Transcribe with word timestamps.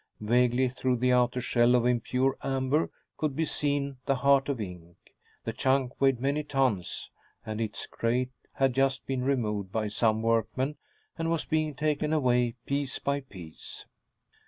Vaguely, 0.19 0.67
through 0.67 0.95
the 0.95 1.13
outer 1.13 1.39
shell 1.39 1.75
of 1.75 1.85
impure 1.85 2.35
amber, 2.41 2.89
could 3.17 3.35
be 3.35 3.45
seen 3.45 3.97
the 4.07 4.15
heart 4.15 4.49
of 4.49 4.59
ink. 4.59 4.95
The 5.43 5.53
chunk 5.53 6.01
weighed 6.01 6.19
many 6.19 6.41
tons, 6.43 7.11
and 7.45 7.61
its 7.61 7.85
crate 7.85 8.31
had 8.53 8.73
just 8.73 9.05
been 9.05 9.23
removed 9.23 9.71
by 9.71 9.89
some 9.89 10.23
workmen 10.23 10.77
and 11.19 11.29
was 11.29 11.45
being 11.45 11.75
taken 11.75 12.13
away, 12.13 12.55
piece 12.65 12.97
by 12.97 13.19
piece. 13.19 13.85